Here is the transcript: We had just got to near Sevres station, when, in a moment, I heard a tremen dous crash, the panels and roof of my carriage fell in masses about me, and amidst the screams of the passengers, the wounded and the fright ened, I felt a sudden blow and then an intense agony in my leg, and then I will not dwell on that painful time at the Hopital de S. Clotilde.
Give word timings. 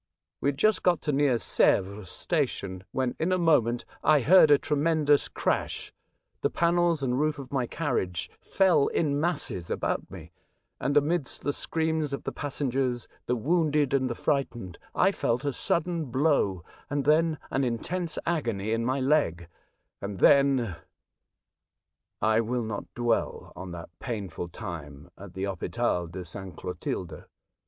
We 0.39 0.47
had 0.47 0.57
just 0.57 0.81
got 0.81 0.99
to 1.03 1.11
near 1.11 1.37
Sevres 1.37 2.09
station, 2.09 2.83
when, 2.91 3.15
in 3.19 3.31
a 3.31 3.37
moment, 3.37 3.85
I 4.03 4.21
heard 4.21 4.49
a 4.49 4.57
tremen 4.57 5.05
dous 5.05 5.27
crash, 5.27 5.93
the 6.41 6.49
panels 6.49 7.03
and 7.03 7.19
roof 7.19 7.37
of 7.37 7.51
my 7.51 7.67
carriage 7.67 8.31
fell 8.41 8.87
in 8.87 9.21
masses 9.21 9.69
about 9.69 10.09
me, 10.09 10.31
and 10.79 10.97
amidst 10.97 11.43
the 11.43 11.53
screams 11.53 12.13
of 12.13 12.23
the 12.23 12.31
passengers, 12.31 13.07
the 13.27 13.35
wounded 13.35 13.93
and 13.93 14.09
the 14.09 14.15
fright 14.15 14.49
ened, 14.49 14.77
I 14.95 15.11
felt 15.11 15.45
a 15.45 15.53
sudden 15.53 16.05
blow 16.05 16.63
and 16.89 17.05
then 17.05 17.37
an 17.51 17.63
intense 17.63 18.17
agony 18.25 18.71
in 18.71 18.83
my 18.83 18.99
leg, 18.99 19.47
and 20.01 20.17
then 20.17 20.77
I 22.23 22.39
will 22.41 22.63
not 22.63 22.91
dwell 22.95 23.53
on 23.55 23.71
that 23.73 23.89
painful 23.99 24.49
time 24.49 25.11
at 25.15 25.35
the 25.35 25.43
Hopital 25.43 26.07
de 26.07 26.21
S. 26.21 26.35
Clotilde. 26.57 27.25